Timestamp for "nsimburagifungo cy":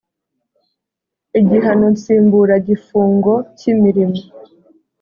1.95-3.63